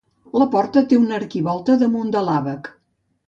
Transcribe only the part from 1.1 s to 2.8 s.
arquivolta damunt de l'àbac.